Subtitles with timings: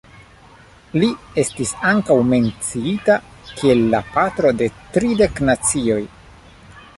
[1.01, 1.09] Li
[1.41, 3.19] estis ankaŭ menciita
[3.51, 6.01] kiel la patro de tridek nacioj.